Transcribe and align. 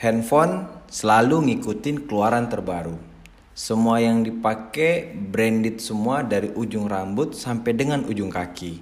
Handphone 0.00 0.64
selalu 0.88 1.52
ngikutin 1.52 2.08
keluaran 2.08 2.48
terbaru. 2.48 2.96
Semua 3.52 4.00
yang 4.00 4.24
dipakai 4.24 5.12
branded 5.12 5.76
semua 5.76 6.24
dari 6.24 6.48
ujung 6.56 6.88
rambut 6.88 7.36
sampai 7.36 7.76
dengan 7.76 8.08
ujung 8.08 8.32
kaki. 8.32 8.80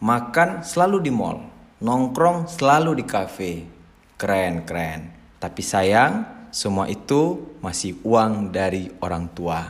Makan 0.00 0.64
selalu 0.64 1.04
di 1.04 1.12
mall, 1.12 1.44
nongkrong 1.84 2.48
selalu 2.48 2.96
di 2.96 3.04
kafe. 3.04 3.68
Keren, 4.16 4.64
keren. 4.64 5.12
Tapi 5.36 5.60
sayang, 5.60 6.24
semua 6.48 6.88
itu 6.88 7.52
masih 7.60 8.00
uang 8.00 8.48
dari 8.48 8.88
orang 9.04 9.28
tua. 9.36 9.60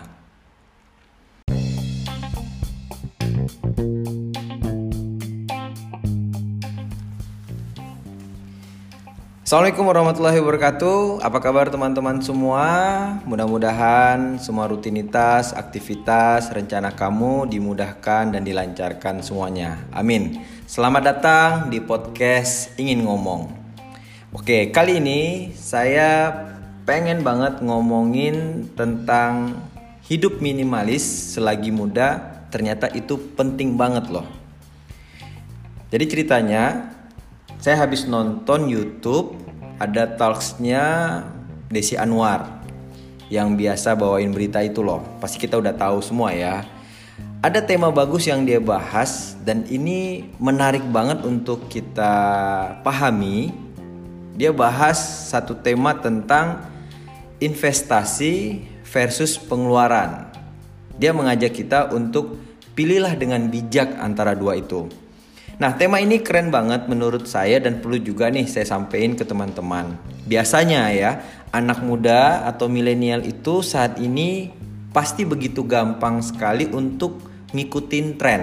Assalamualaikum 9.47 9.87
warahmatullahi 9.87 10.43
wabarakatuh. 10.43 11.23
Apa 11.23 11.39
kabar 11.39 11.71
teman-teman 11.71 12.19
semua? 12.19 12.67
Mudah-mudahan 13.31 14.43
semua 14.43 14.67
rutinitas, 14.67 15.55
aktivitas, 15.55 16.51
rencana 16.51 16.91
kamu 16.91 17.47
dimudahkan 17.47 18.35
dan 18.35 18.43
dilancarkan 18.43 19.23
semuanya. 19.23 19.87
Amin. 19.95 20.43
Selamat 20.67 21.15
datang 21.15 21.71
di 21.71 21.79
podcast 21.79 22.75
Ingin 22.75 23.07
Ngomong. 23.07 23.55
Oke, 24.35 24.75
kali 24.75 24.99
ini 24.99 25.55
saya 25.55 26.35
pengen 26.83 27.23
banget 27.23 27.63
ngomongin 27.63 28.67
tentang 28.75 29.63
hidup 30.11 30.43
minimalis 30.43 31.07
selagi 31.39 31.71
muda. 31.71 32.43
Ternyata 32.51 32.91
itu 32.99 33.15
penting 33.39 33.79
banget 33.79 34.11
loh. 34.11 34.27
Jadi 35.95 36.05
ceritanya 36.11 36.96
saya 37.61 37.83
habis 37.83 38.05
nonton 38.05 38.69
YouTube 38.69 39.37
ada 39.77 40.09
talksnya 40.09 41.21
Desi 41.69 41.99
Anwar 41.99 42.63
yang 43.27 43.59
biasa 43.59 43.99
bawain 43.99 44.31
berita 44.31 44.63
itu 44.63 44.81
loh. 44.87 45.03
Pasti 45.19 45.37
kita 45.43 45.59
udah 45.59 45.75
tahu 45.75 45.99
semua 45.99 46.31
ya. 46.31 46.63
Ada 47.43 47.63
tema 47.63 47.93
bagus 47.93 48.27
yang 48.27 48.43
dia 48.47 48.59
bahas 48.59 49.39
dan 49.45 49.67
ini 49.69 50.31
menarik 50.41 50.83
banget 50.89 51.23
untuk 51.27 51.69
kita 51.69 52.13
pahami. 52.83 53.53
Dia 54.37 54.53
bahas 54.53 54.99
satu 55.33 55.57
tema 55.57 55.97
tentang 55.97 56.61
investasi 57.41 58.65
versus 58.89 59.37
pengeluaran. 59.37 60.29
Dia 60.97 61.13
mengajak 61.13 61.53
kita 61.57 61.93
untuk 61.93 62.41
pilihlah 62.77 63.17
dengan 63.17 63.49
bijak 63.49 63.97
antara 64.01 64.33
dua 64.33 64.61
itu. 64.61 64.89
Nah, 65.57 65.73
tema 65.73 66.05
ini 66.05 66.21
keren 66.21 66.53
banget 66.53 66.85
menurut 66.85 67.25
saya 67.25 67.57
dan 67.57 67.81
perlu 67.81 67.97
juga 67.97 68.29
nih 68.29 68.45
saya 68.45 68.69
sampaikan 68.69 69.17
ke 69.17 69.25
teman-teman. 69.25 69.97
Biasanya 70.29 70.93
ya, 70.93 71.25
anak 71.49 71.81
muda 71.81 72.45
atau 72.45 72.69
milenial 72.69 73.25
itu 73.25 73.65
saat 73.65 73.97
ini 73.97 74.53
pasti 74.93 75.25
begitu 75.25 75.65
gampang 75.65 76.21
sekali 76.21 76.69
untuk 76.69 77.25
ngikutin 77.57 78.07
tren. 78.21 78.43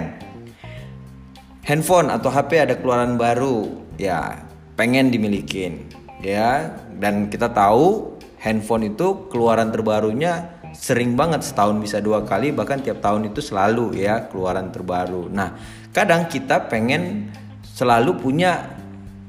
Handphone 1.62 2.10
atau 2.10 2.34
HP 2.34 2.66
ada 2.66 2.74
keluaran 2.82 3.14
baru, 3.14 3.70
ya 3.94 4.42
pengen 4.74 5.14
dimilikin, 5.14 5.86
ya. 6.18 6.74
Dan 6.98 7.30
kita 7.30 7.54
tahu 7.54 8.18
handphone 8.42 8.90
itu 8.90 9.30
keluaran 9.30 9.70
terbarunya 9.70 10.53
sering 10.84 11.16
banget 11.16 11.40
setahun 11.40 11.80
bisa 11.80 11.96
dua 12.04 12.28
kali 12.28 12.52
bahkan 12.52 12.76
tiap 12.76 13.00
tahun 13.00 13.32
itu 13.32 13.40
selalu 13.40 13.96
ya 14.04 14.28
keluaran 14.28 14.68
terbaru. 14.68 15.32
Nah 15.32 15.56
kadang 15.96 16.28
kita 16.28 16.68
pengen 16.68 17.32
selalu 17.64 18.20
punya 18.20 18.68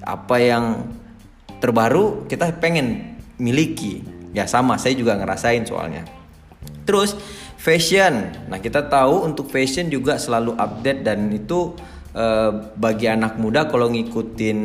apa 0.03 0.35
yang 0.35 0.83
terbaru 1.63 2.27
kita 2.27 2.51
pengen 2.59 3.15
miliki 3.39 4.03
ya 4.35 4.43
sama 4.51 4.75
saya 4.75 4.99
juga 4.99 5.15
ngerasain 5.15 5.63
soalnya. 5.63 6.03
Terus 6.83 7.15
fashion, 7.55 8.35
nah 8.51 8.59
kita 8.59 8.91
tahu 8.91 9.23
untuk 9.23 9.47
fashion 9.47 9.87
juga 9.87 10.19
selalu 10.19 10.59
update 10.59 11.07
dan 11.07 11.31
itu 11.31 11.71
eh, 12.11 12.51
bagi 12.75 13.07
anak 13.07 13.39
muda 13.39 13.71
kalau 13.71 13.87
ngikutin 13.89 14.59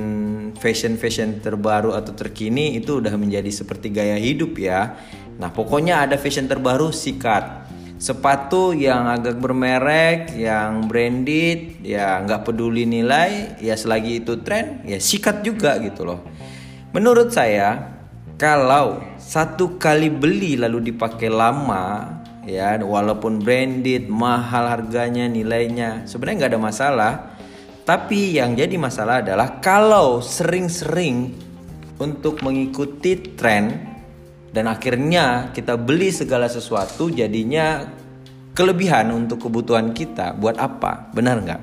fashion 0.58 0.98
fashion 0.98 1.38
terbaru 1.38 1.94
atau 1.94 2.12
terkini 2.18 2.76
itu 2.82 2.98
udah 2.98 3.14
menjadi 3.14 3.48
seperti 3.48 3.94
gaya 3.94 4.18
hidup 4.18 4.58
ya 4.58 4.98
Nah 5.40 5.48
pokoknya 5.48 6.04
ada 6.04 6.20
fashion 6.20 6.44
terbaru 6.44 6.92
sikat 6.92 7.60
sepatu 8.00 8.72
yang 8.72 9.12
agak 9.12 9.36
bermerek, 9.36 10.32
yang 10.32 10.88
branded, 10.88 11.84
ya 11.84 12.16
nggak 12.24 12.48
peduli 12.48 12.88
nilai, 12.88 13.60
ya 13.60 13.76
selagi 13.76 14.24
itu 14.24 14.40
tren, 14.40 14.80
ya 14.88 14.96
sikat 14.96 15.44
juga 15.44 15.76
gitu 15.84 16.08
loh. 16.08 16.24
Menurut 16.96 17.28
saya, 17.28 17.92
kalau 18.40 19.04
satu 19.20 19.76
kali 19.76 20.08
beli 20.08 20.56
lalu 20.56 20.90
dipakai 20.90 21.28
lama, 21.28 22.24
ya 22.48 22.80
walaupun 22.80 23.44
branded, 23.44 24.08
mahal 24.08 24.64
harganya, 24.64 25.28
nilainya, 25.28 26.08
sebenarnya 26.08 26.36
nggak 26.40 26.52
ada 26.56 26.62
masalah. 26.72 27.12
Tapi 27.84 28.40
yang 28.40 28.56
jadi 28.56 28.80
masalah 28.80 29.20
adalah 29.20 29.60
kalau 29.60 30.24
sering-sering 30.24 31.36
untuk 32.00 32.40
mengikuti 32.40 33.36
tren 33.36 33.89
dan 34.50 34.66
akhirnya 34.66 35.54
kita 35.54 35.78
beli 35.78 36.10
segala 36.10 36.50
sesuatu 36.50 37.06
jadinya 37.06 37.86
kelebihan 38.54 39.14
untuk 39.14 39.46
kebutuhan 39.46 39.94
kita. 39.94 40.34
Buat 40.34 40.58
apa? 40.58 41.10
Benar 41.14 41.36
nggak? 41.42 41.62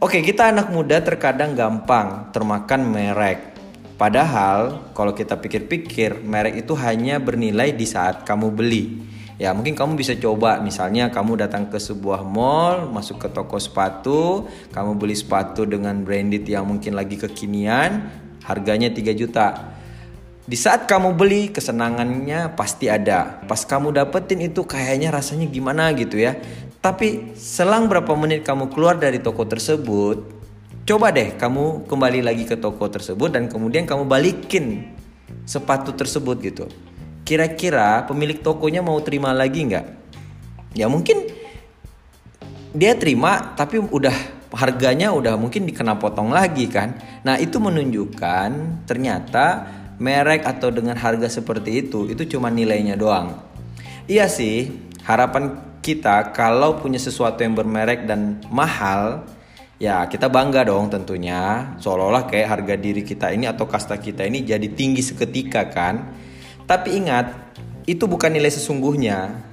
Oke 0.00 0.24
kita 0.24 0.48
anak 0.52 0.72
muda 0.72 1.00
terkadang 1.00 1.56
gampang 1.56 2.32
termakan 2.32 2.88
merek. 2.88 3.52
Padahal 4.00 4.88
kalau 4.96 5.12
kita 5.12 5.36
pikir-pikir 5.36 6.24
merek 6.24 6.64
itu 6.64 6.72
hanya 6.72 7.20
bernilai 7.20 7.76
di 7.76 7.84
saat 7.84 8.24
kamu 8.24 8.48
beli. 8.48 8.84
Ya 9.40 9.56
mungkin 9.56 9.72
kamu 9.72 9.96
bisa 9.96 10.16
coba. 10.16 10.60
Misalnya 10.60 11.08
kamu 11.08 11.40
datang 11.40 11.68
ke 11.68 11.80
sebuah 11.80 12.24
mall, 12.24 12.88
masuk 12.92 13.24
ke 13.24 13.28
toko 13.32 13.56
sepatu, 13.56 14.48
kamu 14.72 15.00
beli 15.00 15.16
sepatu 15.16 15.64
dengan 15.64 16.00
branded 16.04 16.44
yang 16.44 16.68
mungkin 16.68 16.92
lagi 16.92 17.16
kekinian, 17.16 18.08
harganya 18.44 18.92
3 18.92 19.16
juta. 19.16 19.79
Di 20.50 20.58
saat 20.58 20.90
kamu 20.90 21.14
beli 21.14 21.54
kesenangannya 21.54 22.58
pasti 22.58 22.90
ada. 22.90 23.38
Pas 23.46 23.62
kamu 23.62 23.94
dapetin 23.94 24.42
itu 24.42 24.66
kayaknya 24.66 25.14
rasanya 25.14 25.46
gimana 25.46 25.94
gitu 25.94 26.18
ya. 26.18 26.34
Tapi 26.82 27.38
selang 27.38 27.86
berapa 27.86 28.10
menit 28.18 28.42
kamu 28.42 28.66
keluar 28.74 28.98
dari 28.98 29.22
toko 29.22 29.46
tersebut, 29.46 30.26
coba 30.82 31.14
deh 31.14 31.38
kamu 31.38 31.86
kembali 31.86 32.26
lagi 32.26 32.50
ke 32.50 32.58
toko 32.58 32.90
tersebut 32.90 33.30
dan 33.30 33.46
kemudian 33.46 33.86
kamu 33.86 34.10
balikin 34.10 34.90
sepatu 35.46 35.94
tersebut 35.94 36.42
gitu. 36.42 36.66
Kira-kira 37.22 38.02
pemilik 38.10 38.42
tokonya 38.42 38.82
mau 38.82 38.98
terima 39.06 39.30
lagi 39.30 39.70
nggak? 39.70 39.86
Ya 40.74 40.90
mungkin 40.90 41.30
dia 42.74 42.98
terima 42.98 43.54
tapi 43.54 43.78
udah 43.78 44.42
harganya 44.50 45.14
udah 45.14 45.38
mungkin 45.38 45.62
dikena 45.62 45.94
potong 45.94 46.34
lagi 46.34 46.66
kan. 46.66 46.98
Nah 47.22 47.38
itu 47.38 47.62
menunjukkan 47.62 48.82
ternyata 48.90 49.78
merek 50.00 50.48
atau 50.48 50.72
dengan 50.72 50.96
harga 50.96 51.28
seperti 51.28 51.86
itu 51.86 52.08
itu 52.08 52.36
cuma 52.36 52.48
nilainya 52.48 52.96
doang. 52.96 53.36
Iya 54.08 54.26
sih, 54.26 54.72
harapan 55.04 55.70
kita 55.84 56.32
kalau 56.32 56.80
punya 56.80 56.98
sesuatu 56.98 57.44
yang 57.44 57.54
bermerek 57.54 58.08
dan 58.08 58.40
mahal, 58.48 59.28
ya 59.76 60.08
kita 60.08 60.26
bangga 60.26 60.66
dong 60.66 60.90
tentunya. 60.90 61.76
Seolah-olah 61.78 62.26
kayak 62.26 62.48
harga 62.48 62.74
diri 62.80 63.04
kita 63.04 63.30
ini 63.30 63.46
atau 63.46 63.68
kasta 63.68 64.00
kita 64.00 64.24
ini 64.24 64.42
jadi 64.42 64.66
tinggi 64.72 65.04
seketika 65.04 65.68
kan. 65.68 66.16
Tapi 66.64 66.96
ingat, 66.96 67.54
itu 67.84 68.08
bukan 68.08 68.32
nilai 68.32 68.50
sesungguhnya. 68.50 69.46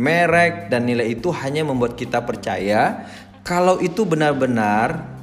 Merek 0.00 0.72
dan 0.72 0.88
nilai 0.88 1.12
itu 1.12 1.28
hanya 1.34 1.66
membuat 1.66 1.98
kita 1.98 2.24
percaya 2.24 3.04
kalau 3.44 3.82
itu 3.84 4.06
benar-benar 4.08 5.19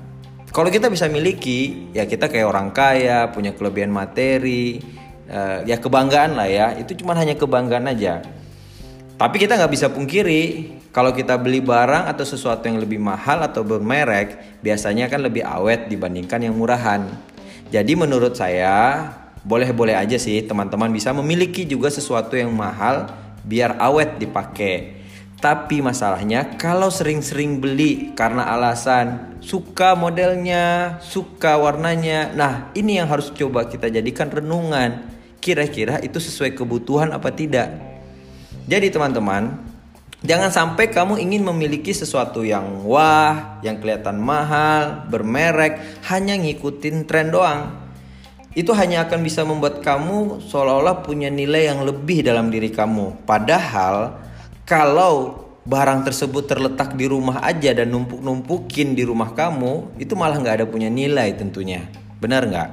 kalau 0.57 0.73
kita 0.73 0.89
bisa 0.89 1.05
miliki, 1.05 1.93
ya 1.93 2.09
kita 2.09 2.33
kayak 2.33 2.49
orang 2.49 2.73
kaya, 2.73 3.29
punya 3.29 3.53
kelebihan 3.53 3.93
materi, 3.93 4.81
uh, 5.29 5.61
ya 5.69 5.77
kebanggaan 5.77 6.33
lah 6.33 6.49
ya. 6.49 6.73
Itu 6.81 6.97
cuma 6.97 7.13
hanya 7.13 7.37
kebanggaan 7.37 7.85
aja. 7.85 8.25
Tapi 9.21 9.37
kita 9.37 9.53
nggak 9.53 9.69
bisa 9.69 9.93
pungkiri 9.93 10.73
kalau 10.89 11.13
kita 11.13 11.37
beli 11.37 11.61
barang 11.61 12.09
atau 12.09 12.25
sesuatu 12.25 12.65
yang 12.65 12.81
lebih 12.81 12.97
mahal 12.97 13.45
atau 13.45 13.61
bermerek, 13.61 14.57
biasanya 14.65 15.05
kan 15.05 15.21
lebih 15.21 15.45
awet 15.45 15.93
dibandingkan 15.93 16.49
yang 16.49 16.57
murahan. 16.57 17.05
Jadi 17.69 17.93
menurut 17.93 18.33
saya 18.33 19.13
boleh-boleh 19.45 19.93
aja 19.93 20.17
sih 20.17 20.41
teman-teman 20.41 20.89
bisa 20.89 21.13
memiliki 21.13 21.69
juga 21.69 21.93
sesuatu 21.93 22.33
yang 22.33 22.49
mahal 22.49 23.05
biar 23.45 23.77
awet 23.77 24.17
dipakai. 24.17 24.96
Tapi 25.37 25.85
masalahnya 25.85 26.57
kalau 26.57 26.89
sering-sering 26.89 27.61
beli 27.61 28.09
karena 28.17 28.49
alasan 28.57 29.37
suka 29.37 29.93
modelnya, 29.93 30.97
suka 31.05 31.61
warnanya. 31.61 32.33
Nah, 32.33 32.73
ini 32.73 32.97
yang 32.97 33.05
harus 33.05 33.29
coba 33.29 33.69
kita 33.69 33.85
jadikan 33.93 34.33
renungan. 34.33 35.05
Kira-kira 35.37 36.01
itu 36.01 36.17
sesuai 36.17 36.57
kebutuhan 36.57 37.13
apa 37.13 37.29
tidak? 37.29 37.69
Jadi 38.65 38.89
teman-teman, 38.89 39.61
jangan 40.25 40.49
sampai 40.49 40.89
kamu 40.89 41.21
ingin 41.21 41.45
memiliki 41.45 41.93
sesuatu 41.93 42.41
yang 42.41 42.81
wah, 42.89 43.61
yang 43.61 43.77
kelihatan 43.77 44.17
mahal, 44.17 45.05
bermerek, 45.05 46.01
hanya 46.09 46.33
ngikutin 46.33 47.05
tren 47.05 47.29
doang. 47.29 47.85
itu 48.57 48.73
hanya 48.73 49.05
akan 49.05 49.21
bisa 49.21 49.45
membuat 49.45 49.85
kamu 49.85 50.41
seolah-olah 50.49 51.05
punya 51.05 51.29
nilai 51.29 51.69
yang 51.69 51.85
lebih 51.85 52.25
dalam 52.25 52.49
diri 52.49 52.73
kamu. 52.73 53.21
Padahal 53.21 54.17
kalau 54.67 55.47
barang 55.63 56.03
tersebut 56.03 56.43
terletak 56.43 56.99
di 56.99 57.07
rumah 57.07 57.39
aja 57.39 57.71
dan 57.71 57.87
numpuk-numpukin 57.87 58.99
di 58.99 59.07
rumah 59.07 59.31
kamu, 59.31 59.95
itu 59.95 60.11
malah 60.19 60.35
nggak 60.43 60.63
ada 60.63 60.67
punya 60.67 60.91
nilai 60.91 61.31
tentunya. 61.39 61.87
Benar 62.19 62.51
nggak? 62.51 62.69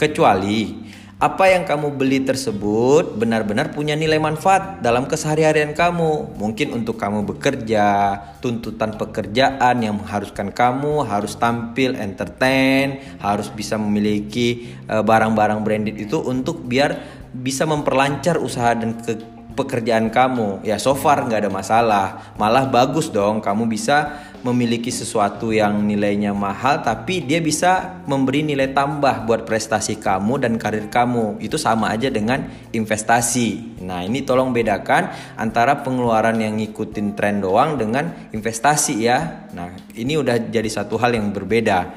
Kecuali 0.00 0.88
apa 1.16 1.48
yang 1.48 1.64
kamu 1.64 1.96
beli 1.96 2.28
tersebut 2.28 3.16
benar-benar 3.16 3.72
punya 3.72 3.96
nilai 3.96 4.20
manfaat 4.20 4.80
dalam 4.80 5.04
keseharian 5.04 5.76
kamu. 5.76 6.40
Mungkin 6.40 6.72
untuk 6.72 6.96
kamu 6.96 7.28
bekerja, 7.28 8.16
tuntutan 8.40 8.96
pekerjaan 8.96 9.84
yang 9.84 10.00
mengharuskan 10.00 10.56
kamu 10.56 11.04
harus 11.04 11.36
tampil 11.36 11.96
entertain, 12.00 13.00
harus 13.20 13.52
bisa 13.52 13.76
memiliki 13.76 14.72
eh, 14.88 15.04
barang-barang 15.04 15.60
branded 15.60 16.00
itu 16.00 16.16
untuk 16.16 16.64
biar 16.64 16.96
bisa 17.36 17.68
memperlancar 17.68 18.40
usaha 18.40 18.72
dan 18.72 18.96
ke 18.96 19.35
pekerjaan 19.56 20.12
kamu. 20.12 20.62
Ya 20.62 20.76
so 20.76 20.92
far 20.92 21.24
nggak 21.24 21.48
ada 21.48 21.50
masalah, 21.50 22.06
malah 22.36 22.68
bagus 22.68 23.08
dong 23.08 23.40
kamu 23.40 23.64
bisa 23.66 24.20
memiliki 24.44 24.94
sesuatu 24.94 25.50
yang 25.50 25.82
nilainya 25.82 26.30
mahal 26.30 26.84
tapi 26.84 27.24
dia 27.24 27.42
bisa 27.42 27.98
memberi 28.06 28.46
nilai 28.46 28.70
tambah 28.70 29.26
buat 29.26 29.42
prestasi 29.48 29.98
kamu 29.98 30.44
dan 30.44 30.52
karir 30.60 30.86
kamu. 30.92 31.40
Itu 31.40 31.56
sama 31.56 31.90
aja 31.90 32.12
dengan 32.12 32.46
investasi. 32.70 33.80
Nah, 33.82 34.04
ini 34.04 34.22
tolong 34.22 34.52
bedakan 34.52 35.10
antara 35.40 35.80
pengeluaran 35.80 36.38
yang 36.38 36.60
ngikutin 36.60 37.16
tren 37.16 37.40
doang 37.40 37.80
dengan 37.80 38.30
investasi 38.30 38.94
ya. 39.02 39.48
Nah, 39.56 39.72
ini 39.96 40.14
udah 40.20 40.52
jadi 40.52 40.68
satu 40.68 41.00
hal 41.00 41.16
yang 41.16 41.32
berbeda. 41.32 41.96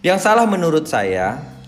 Yang 0.00 0.18
salah 0.24 0.46
menurut 0.48 0.88
saya 0.88 1.59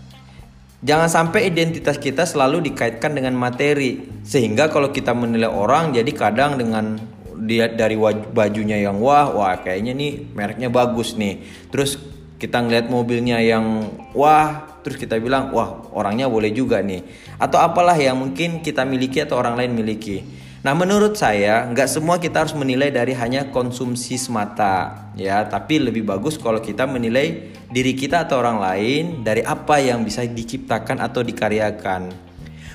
Jangan 0.82 1.06
sampai 1.06 1.46
identitas 1.46 1.94
kita 1.94 2.26
selalu 2.26 2.75
dikaitkan 2.75 3.14
dengan 3.14 3.38
materi. 3.38 4.02
Sehingga 4.26 4.67
kalau 4.67 4.90
kita 4.90 5.14
menilai 5.14 5.46
orang 5.46 5.94
jadi 5.94 6.11
kadang 6.11 6.58
dengan 6.58 6.99
dia 7.43 7.70
dari 7.70 7.94
bajunya 8.34 8.79
yang 8.79 9.02
wah 9.02 9.31
wah 9.31 9.55
kayaknya 9.62 9.94
nih 9.94 10.34
mereknya 10.34 10.69
bagus 10.75 11.14
nih. 11.14 11.38
Terus 11.70 11.99
kita 12.43 12.58
ngeliat 12.58 12.90
mobilnya 12.90 13.38
yang 13.38 13.94
wah 14.11 14.75
terus 14.82 14.99
kita 14.99 15.23
bilang 15.23 15.55
wah 15.55 15.87
orangnya 15.94 16.26
boleh 16.26 16.50
juga 16.50 16.82
nih. 16.82 17.06
Atau 17.38 17.62
apalah 17.62 17.94
yang 17.94 18.19
mungkin 18.19 18.58
kita 18.58 18.82
miliki 18.82 19.23
atau 19.23 19.38
orang 19.38 19.55
lain 19.55 19.79
miliki 19.79 20.42
nah 20.62 20.79
menurut 20.79 21.19
saya 21.19 21.67
nggak 21.67 21.91
semua 21.91 22.23
kita 22.23 22.47
harus 22.47 22.55
menilai 22.55 22.94
dari 22.94 23.12
hanya 23.19 23.50
konsumsi 23.50 24.14
semata 24.14 25.03
ya. 25.19 25.44
Tapi 25.47 25.79
lebih 25.82 26.06
bagus 26.06 26.38
kalau 26.38 26.61
kita 26.61 26.87
menilai 26.88 27.53
diri 27.73 27.97
kita 27.97 28.29
atau 28.29 28.41
orang 28.41 28.61
lain 28.61 29.05
dari 29.25 29.43
apa 29.44 29.81
yang 29.81 30.05
bisa 30.05 30.25
diciptakan 30.26 31.00
atau 31.00 31.25
dikaryakan. 31.25 32.12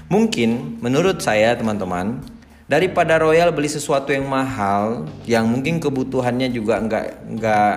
Mungkin 0.08 0.80
menurut 0.80 1.20
saya 1.20 1.52
teman-teman 1.60 2.24
daripada 2.68 3.20
Royal 3.20 3.52
beli 3.52 3.68
sesuatu 3.68 4.12
yang 4.12 4.28
mahal 4.28 5.08
yang 5.28 5.48
mungkin 5.48 5.80
kebutuhannya 5.80 6.52
juga 6.52 6.80
nggak 6.80 7.06
nggak 7.40 7.76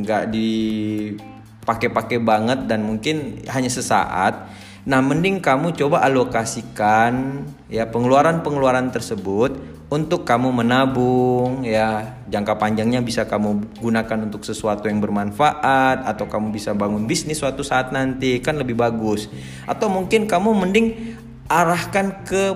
nggak 0.00 0.24
dipakai-pakai 0.32 2.18
banget 2.20 2.64
dan 2.64 2.80
mungkin 2.84 3.44
hanya 3.48 3.68
sesaat 3.68 4.48
nah 4.88 5.04
mending 5.04 5.44
kamu 5.44 5.76
coba 5.76 6.00
alokasikan 6.08 7.44
ya 7.68 7.84
pengeluaran-pengeluaran 7.88 8.88
tersebut 8.88 9.80
untuk 9.90 10.22
kamu 10.22 10.54
menabung 10.54 11.66
ya. 11.66 12.22
Jangka 12.30 12.56
panjangnya 12.56 13.02
bisa 13.02 13.26
kamu 13.26 13.82
gunakan 13.82 14.18
untuk 14.30 14.46
sesuatu 14.46 14.86
yang 14.86 15.02
bermanfaat 15.02 16.06
atau 16.06 16.30
kamu 16.30 16.54
bisa 16.54 16.70
bangun 16.72 17.10
bisnis 17.10 17.42
suatu 17.42 17.66
saat 17.66 17.90
nanti 17.90 18.38
kan 18.38 18.54
lebih 18.54 18.78
bagus. 18.78 19.26
Atau 19.66 19.90
mungkin 19.90 20.30
kamu 20.30 20.54
mending 20.54 21.18
arahkan 21.50 22.22
ke 22.22 22.54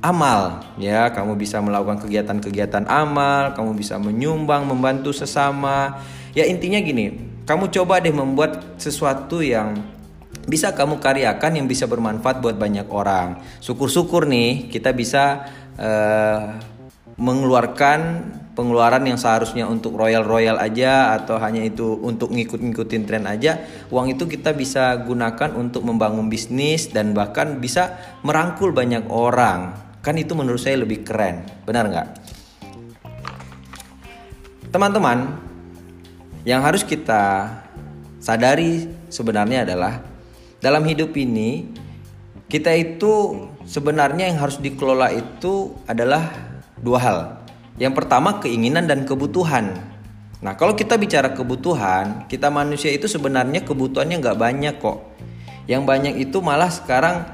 amal 0.00 0.64
ya. 0.80 1.12
Kamu 1.12 1.36
bisa 1.36 1.60
melakukan 1.60 2.00
kegiatan-kegiatan 2.08 2.88
amal 2.88 3.52
kamu 3.52 3.76
bisa 3.76 4.00
menyumbang 4.00 4.64
membantu 4.64 5.12
sesama. 5.12 6.00
Ya 6.32 6.48
intinya 6.48 6.80
gini 6.80 7.28
kamu 7.44 7.68
coba 7.68 8.00
deh 8.00 8.12
membuat 8.12 8.80
sesuatu 8.80 9.44
yang 9.44 9.76
bisa 10.48 10.72
kamu 10.72 10.98
karyakan 10.98 11.60
yang 11.60 11.66
bisa 11.68 11.84
bermanfaat 11.84 12.40
buat 12.40 12.56
banyak 12.56 12.88
orang 12.88 13.44
syukur-syukur 13.60 14.24
nih 14.24 14.72
kita 14.72 14.96
bisa 14.96 15.46
uh, 15.76 16.56
mengeluarkan 17.18 18.00
pengeluaran 18.58 19.06
yang 19.06 19.14
seharusnya 19.14 19.70
untuk 19.70 19.94
royal-royal 19.94 20.58
aja 20.58 21.14
atau 21.14 21.38
hanya 21.38 21.62
itu 21.62 21.94
untuk 22.02 22.34
ngikut-ngikutin 22.34 23.02
tren 23.06 23.22
aja, 23.30 23.62
uang 23.94 24.18
itu 24.18 24.26
kita 24.26 24.50
bisa 24.50 24.98
gunakan 24.98 25.54
untuk 25.54 25.86
membangun 25.86 26.26
bisnis 26.26 26.90
dan 26.90 27.14
bahkan 27.14 27.62
bisa 27.62 27.94
merangkul 28.26 28.74
banyak 28.74 29.06
orang. 29.06 29.78
Kan 30.02 30.18
itu 30.18 30.34
menurut 30.34 30.58
saya 30.58 30.82
lebih 30.82 31.06
keren, 31.06 31.46
benar 31.62 31.86
nggak? 31.86 32.08
Teman-teman, 34.74 35.38
yang 36.42 36.58
harus 36.66 36.82
kita 36.82 37.62
sadari 38.18 38.90
sebenarnya 39.06 39.62
adalah 39.62 40.02
dalam 40.58 40.82
hidup 40.86 41.14
ini 41.14 41.70
kita 42.48 42.72
itu 42.74 43.44
sebenarnya 43.68 44.32
yang 44.32 44.38
harus 44.40 44.58
dikelola 44.58 45.12
itu 45.12 45.76
adalah 45.84 46.32
dua 46.80 46.98
hal. 46.98 47.18
Yang 47.78 47.94
pertama 47.94 48.42
keinginan 48.42 48.90
dan 48.90 49.06
kebutuhan. 49.06 49.76
Nah 50.38 50.54
kalau 50.58 50.74
kita 50.74 50.98
bicara 50.98 51.30
kebutuhan, 51.34 52.26
kita 52.26 52.50
manusia 52.50 52.90
itu 52.90 53.06
sebenarnya 53.06 53.62
kebutuhannya 53.62 54.16
nggak 54.18 54.38
banyak 54.38 54.74
kok. 54.82 54.98
Yang 55.68 55.82
banyak 55.84 56.14
itu 56.24 56.40
malah 56.40 56.72
sekarang 56.72 57.28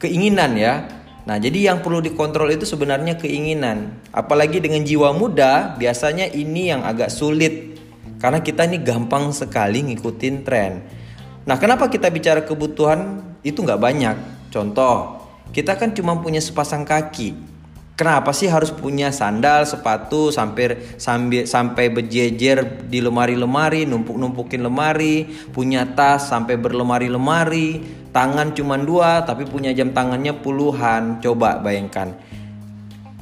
keinginan 0.00 0.56
ya. 0.56 0.88
Nah, 1.28 1.36
jadi 1.36 1.68
yang 1.68 1.84
perlu 1.84 2.00
dikontrol 2.00 2.48
itu 2.48 2.64
sebenarnya 2.64 3.20
keinginan. 3.20 4.00
Apalagi 4.16 4.64
dengan 4.64 4.80
jiwa 4.80 5.12
muda, 5.12 5.76
biasanya 5.76 6.24
ini 6.32 6.72
yang 6.72 6.88
agak 6.88 7.12
sulit. 7.12 7.76
Karena 8.16 8.40
kita 8.40 8.64
ini 8.64 8.80
gampang 8.80 9.28
sekali 9.36 9.84
ngikutin 9.84 10.36
tren. 10.40 10.88
Nah, 11.48 11.56
kenapa 11.56 11.88
kita 11.88 12.12
bicara 12.12 12.44
kebutuhan 12.44 13.24
itu 13.40 13.64
nggak 13.64 13.80
banyak? 13.80 14.16
Contoh, 14.52 15.24
kita 15.48 15.80
kan 15.80 15.96
cuma 15.96 16.20
punya 16.20 16.44
sepasang 16.44 16.84
kaki. 16.84 17.32
Kenapa 17.96 18.36
sih 18.36 18.52
harus 18.52 18.68
punya 18.68 19.08
sandal, 19.08 19.64
sepatu 19.64 20.28
sampai 20.28 20.76
sampai 21.00 21.48
sampai 21.48 21.88
berjejer 21.88 22.84
di 22.84 23.00
lemari-lemari, 23.00 23.88
numpuk-numpukin 23.88 24.60
lemari, 24.60 25.24
punya 25.50 25.88
tas 25.88 26.28
sampai 26.28 26.60
berlemari-lemari, 26.60 27.80
tangan 28.12 28.52
cuma 28.52 28.76
dua 28.76 29.24
tapi 29.24 29.48
punya 29.48 29.72
jam 29.72 29.96
tangannya 29.96 30.36
puluhan. 30.36 31.24
Coba 31.24 31.64
bayangkan. 31.64 32.12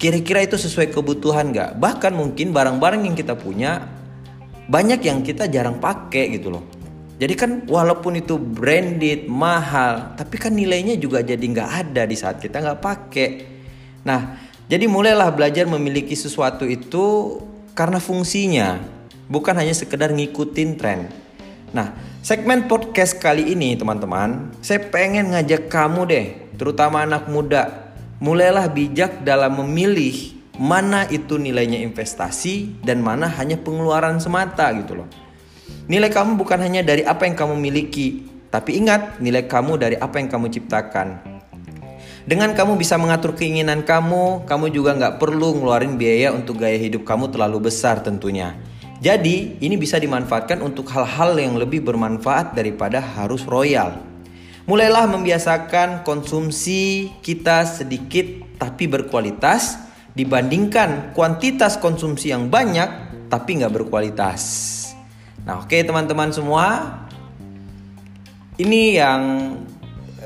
Kira-kira 0.03 0.43
itu 0.43 0.59
sesuai 0.59 0.91
kebutuhan 0.91 1.55
nggak? 1.55 1.79
Bahkan 1.79 2.13
mungkin 2.13 2.51
barang-barang 2.51 3.07
yang 3.07 3.15
kita 3.15 3.39
punya 3.39 3.87
banyak 4.67 4.99
yang 5.07 5.23
kita 5.23 5.47
jarang 5.47 5.79
pakai 5.79 6.37
gitu 6.37 6.51
loh. 6.53 6.76
Jadi 7.17 7.33
kan 7.33 7.65
walaupun 7.65 8.21
itu 8.21 8.37
branded, 8.37 9.25
mahal, 9.25 10.13
tapi 10.21 10.37
kan 10.37 10.53
nilainya 10.53 11.01
juga 11.01 11.25
jadi 11.25 11.41
nggak 11.41 11.71
ada 11.89 12.05
di 12.05 12.13
saat 12.13 12.37
kita 12.37 12.61
nggak 12.61 12.81
pakai. 12.85 13.29
Nah, 14.05 14.37
jadi 14.69 14.85
mulailah 14.85 15.33
belajar 15.33 15.65
memiliki 15.65 16.13
sesuatu 16.13 16.69
itu 16.69 17.41
karena 17.73 17.97
fungsinya, 18.05 18.77
bukan 19.33 19.57
hanya 19.57 19.73
sekedar 19.73 20.13
ngikutin 20.13 20.71
tren. 20.77 21.09
Nah, 21.73 21.97
segmen 22.21 22.69
podcast 22.69 23.17
kali 23.17 23.49
ini 23.57 23.81
teman-teman, 23.81 24.53
saya 24.61 24.85
pengen 24.85 25.33
ngajak 25.33 25.73
kamu 25.73 26.01
deh, 26.05 26.27
terutama 26.61 27.01
anak 27.01 27.33
muda, 27.33 27.97
mulailah 28.21 28.69
bijak 28.69 29.25
dalam 29.25 29.57
memilih 29.65 30.37
mana 30.61 31.09
itu 31.09 31.41
nilainya 31.41 31.81
investasi 31.81 32.81
dan 32.85 33.01
mana 33.01 33.29
hanya 33.41 33.57
pengeluaran 33.57 34.21
semata 34.21 34.69
gitu 34.77 35.01
loh. 35.01 35.09
Nilai 35.87 36.11
kamu 36.11 36.35
bukan 36.35 36.59
hanya 36.59 36.83
dari 36.83 37.07
apa 37.07 37.31
yang 37.31 37.39
kamu 37.39 37.55
miliki, 37.55 38.27
tapi 38.51 38.79
ingat 38.79 39.23
nilai 39.23 39.47
kamu 39.47 39.79
dari 39.79 39.97
apa 39.99 40.19
yang 40.19 40.27
kamu 40.27 40.51
ciptakan. 40.51 41.37
Dengan 42.27 42.59
kamu 42.59 42.75
bisa 42.75 42.99
mengatur 42.99 43.39
keinginan 43.39 43.87
kamu, 43.87 44.51
kamu 44.51 44.75
juga 44.75 44.99
nggak 44.99 45.23
perlu 45.23 45.63
ngeluarin 45.63 45.95
biaya 45.95 46.35
untuk 46.35 46.59
gaya 46.59 46.75
hidup 46.75 47.07
kamu 47.07 47.31
terlalu 47.31 47.71
besar 47.71 48.03
tentunya. 48.03 48.59
Jadi, 48.99 49.63
ini 49.63 49.79
bisa 49.79 49.95
dimanfaatkan 50.03 50.59
untuk 50.59 50.91
hal-hal 50.91 51.39
yang 51.39 51.55
lebih 51.55 51.87
bermanfaat 51.87 52.59
daripada 52.59 52.99
harus 52.99 53.47
royal. 53.47 54.03
Mulailah 54.67 55.07
membiasakan 55.07 56.03
konsumsi 56.03 57.15
kita 57.23 57.63
sedikit 57.63 58.27
tapi 58.59 58.91
berkualitas 58.91 59.79
dibandingkan 60.19 61.15
kuantitas 61.15 61.79
konsumsi 61.79 62.35
yang 62.35 62.51
banyak 62.51 62.91
tapi 63.31 63.63
nggak 63.63 63.71
berkualitas. 63.71 64.43
Nah, 65.45 65.61
oke 65.61 65.69
okay, 65.69 65.85
teman-teman 65.85 66.33
semua, 66.33 66.97
ini 68.57 68.97
yang 68.97 69.53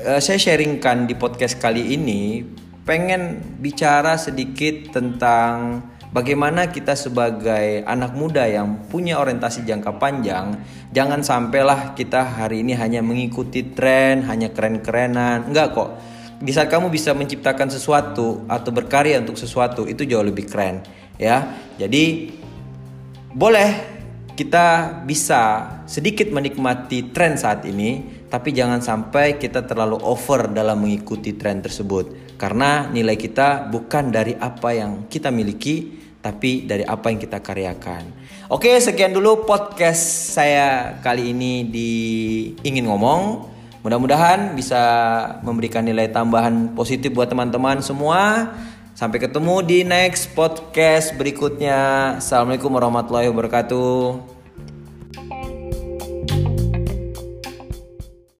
uh, 0.07 0.21
saya 0.23 0.39
sharingkan 0.39 1.09
di 1.09 1.19
podcast 1.19 1.59
kali 1.59 1.97
ini 1.97 2.47
pengen 2.87 3.43
bicara 3.59 4.15
sedikit 4.15 4.95
tentang 4.95 5.83
bagaimana 6.15 6.71
kita 6.71 6.95
sebagai 6.95 7.83
anak 7.87 8.15
muda 8.15 8.47
yang 8.47 8.87
punya 8.87 9.19
orientasi 9.19 9.67
jangka 9.67 9.99
panjang, 9.99 10.59
jangan 10.95 11.23
sampailah 11.23 11.91
kita 11.93 12.23
hari 12.23 12.63
ini 12.63 12.75
hanya 12.75 13.03
mengikuti 13.03 13.67
tren, 13.75 14.23
hanya 14.27 14.51
keren-kerenan. 14.51 15.51
Enggak 15.51 15.75
kok. 15.75 15.89
Di 16.41 16.49
saat 16.49 16.73
kamu 16.73 16.89
bisa 16.89 17.13
menciptakan 17.13 17.69
sesuatu 17.69 18.49
atau 18.49 18.71
berkarya 18.73 19.21
untuk 19.21 19.37
sesuatu, 19.37 19.85
itu 19.85 20.09
jauh 20.09 20.25
lebih 20.25 20.49
keren, 20.49 20.81
ya. 21.21 21.53
Jadi 21.77 22.33
boleh 23.37 23.90
kita 24.41 24.97
bisa 25.05 25.69
sedikit 25.85 26.33
menikmati 26.33 27.13
tren 27.13 27.37
saat 27.37 27.61
ini, 27.69 28.25
tapi 28.25 28.49
jangan 28.49 28.81
sampai 28.81 29.37
kita 29.37 29.69
terlalu 29.69 30.01
over 30.01 30.49
dalam 30.49 30.81
mengikuti 30.81 31.37
tren 31.37 31.61
tersebut. 31.61 32.33
Karena 32.41 32.89
nilai 32.89 33.21
kita 33.21 33.69
bukan 33.69 34.09
dari 34.09 34.33
apa 34.33 34.73
yang 34.73 35.05
kita 35.05 35.29
miliki, 35.29 35.93
tapi 36.25 36.65
dari 36.65 36.81
apa 36.81 37.13
yang 37.13 37.21
kita 37.21 37.37
karyakan. 37.37 38.09
Oke, 38.49 38.73
sekian 38.81 39.13
dulu 39.13 39.45
podcast 39.45 40.33
saya 40.33 40.97
kali 41.05 41.37
ini 41.37 41.61
di 41.69 41.91
ingin 42.65 42.89
ngomong. 42.89 43.45
Mudah-mudahan 43.85 44.57
bisa 44.57 44.81
memberikan 45.45 45.85
nilai 45.85 46.09
tambahan 46.09 46.73
positif 46.73 47.13
buat 47.13 47.29
teman-teman 47.29 47.85
semua. 47.85 48.49
Sampai 49.01 49.17
ketemu 49.17 49.65
di 49.65 49.81
next 49.81 50.29
podcast 50.37 51.17
berikutnya. 51.17 52.21
Assalamualaikum 52.21 52.69
warahmatullahi 52.69 53.33
wabarakatuh. 53.33 54.40